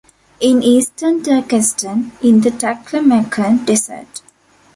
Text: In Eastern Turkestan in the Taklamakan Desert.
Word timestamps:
In 0.39 0.63
Eastern 0.63 1.21
Turkestan 1.21 2.11
in 2.23 2.41
the 2.41 2.49
Taklamakan 2.49 3.63
Desert. 3.67 4.23